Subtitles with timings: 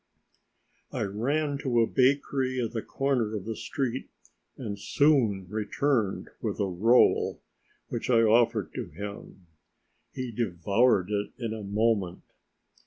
[0.91, 4.09] I ran to a bakery at the corner of the street
[4.57, 7.39] and soon returned with a roll,
[7.89, 9.45] which I offered him.
[10.11, 12.23] He devoured it in a moment.